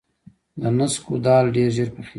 [0.61, 2.09] د نسکو دال ډیر ژر پخیږي.